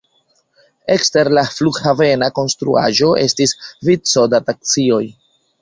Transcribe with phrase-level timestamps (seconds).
[0.93, 3.55] Ekster la flughavena konstruaĵo estis
[3.91, 5.03] vico da taksioj.